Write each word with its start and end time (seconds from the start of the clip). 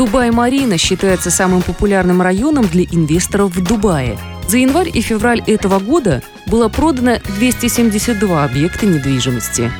Дубай-Марина 0.00 0.78
считается 0.78 1.30
самым 1.30 1.60
популярным 1.60 2.22
районом 2.22 2.66
для 2.66 2.84
инвесторов 2.84 3.54
в 3.54 3.62
Дубае. 3.62 4.16
За 4.48 4.56
январь 4.56 4.88
и 4.88 5.02
февраль 5.02 5.42
этого 5.46 5.78
года 5.78 6.22
было 6.46 6.70
продано 6.70 7.18
272 7.36 8.42
объекта 8.42 8.86
недвижимости. 8.86 9.70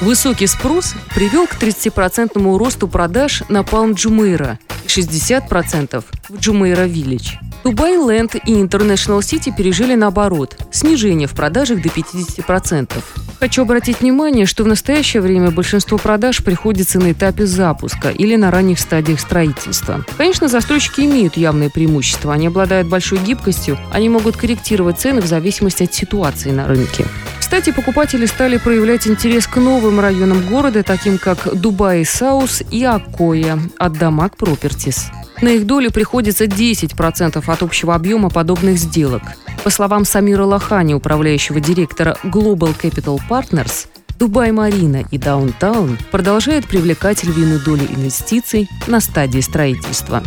Высокий 0.00 0.46
спрос 0.46 0.94
привел 1.14 1.46
к 1.46 1.62
30% 1.62 2.56
росту 2.56 2.88
продаж 2.88 3.42
на 3.50 3.64
Палм 3.64 3.92
Джумейра 3.92 4.58
и 4.82 4.88
60% 4.88 6.02
в 6.30 6.38
Джумейра 6.38 6.84
Виллидж. 6.84 7.34
Дубай 7.66 7.96
Ленд 7.96 8.36
и 8.36 8.62
International 8.62 9.18
City 9.18 9.52
пережили 9.52 9.96
наоборот– 9.96 10.56
снижение 10.70 11.26
в 11.26 11.32
продажах 11.32 11.82
до 11.82 11.88
50%. 11.88 12.92
Хочу 13.40 13.62
обратить 13.62 14.02
внимание, 14.02 14.46
что 14.46 14.62
в 14.62 14.68
настоящее 14.68 15.20
время 15.20 15.50
большинство 15.50 15.98
продаж 15.98 16.44
приходится 16.44 17.00
на 17.00 17.10
этапе 17.10 17.44
запуска 17.44 18.10
или 18.10 18.36
на 18.36 18.52
ранних 18.52 18.78
стадиях 18.78 19.18
строительства. 19.18 20.04
Конечно, 20.16 20.46
застройщики 20.46 21.00
имеют 21.00 21.36
явные 21.36 21.68
преимущества, 21.68 22.34
они 22.34 22.46
обладают 22.46 22.86
большой 22.86 23.18
гибкостью, 23.18 23.76
они 23.90 24.08
могут 24.10 24.36
корректировать 24.36 25.00
цены 25.00 25.20
в 25.20 25.26
зависимости 25.26 25.82
от 25.82 25.92
ситуации 25.92 26.52
на 26.52 26.68
рынке. 26.68 27.04
Кстати, 27.40 27.72
покупатели 27.72 28.26
стали 28.26 28.58
проявлять 28.58 29.08
интерес 29.08 29.48
к 29.48 29.56
новым 29.56 29.98
районам 29.98 30.40
города, 30.46 30.84
таким 30.84 31.18
как 31.18 31.52
Dubai 31.52 32.04
South 32.04 32.62
и 32.70 32.84
Akoya 32.84 33.58
от 33.76 33.94
Damac 33.94 34.36
Properties. 34.36 35.10
На 35.42 35.50
их 35.50 35.66
долю 35.66 35.90
приходится 35.90 36.44
10% 36.44 37.44
от 37.46 37.62
общего 37.62 37.94
объема 37.94 38.30
подобных 38.30 38.78
сделок. 38.78 39.22
По 39.64 39.70
словам 39.70 40.04
Самира 40.04 40.44
Лохани, 40.44 40.94
управляющего 40.94 41.60
директора 41.60 42.16
Global 42.24 42.74
Capital 42.80 43.20
Partners, 43.28 43.86
Дубай-Марина 44.18 45.04
и 45.10 45.18
Даунтаун 45.18 45.98
продолжают 46.10 46.66
привлекать 46.66 47.24
львиную 47.24 47.60
долю 47.62 47.84
инвестиций 47.84 48.68
на 48.86 49.00
стадии 49.00 49.40
строительства. 49.40 50.22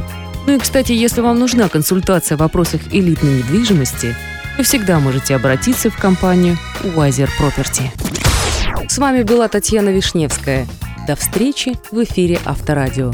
Ну 0.45 0.55
и, 0.55 0.59
кстати, 0.59 0.91
если 0.91 1.21
вам 1.21 1.39
нужна 1.39 1.69
консультация 1.69 2.37
в 2.37 2.41
вопросах 2.41 2.81
элитной 2.91 3.39
недвижимости, 3.39 4.15
вы 4.57 4.63
всегда 4.63 4.99
можете 4.99 5.35
обратиться 5.35 5.89
в 5.89 5.97
компанию 5.97 6.57
Wiser 6.83 7.29
Property. 7.39 7.89
С 8.87 8.97
вами 8.97 9.23
была 9.23 9.47
Татьяна 9.47 9.89
Вишневская. 9.89 10.67
До 11.07 11.15
встречи 11.15 11.75
в 11.91 12.03
эфире 12.03 12.39
Авторадио. 12.45 13.13